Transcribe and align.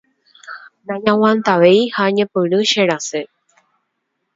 nañaguantavéi 0.87 1.79
ha 1.95 2.01
añepyrũ 2.09 2.59
cherasẽ. 2.71 3.23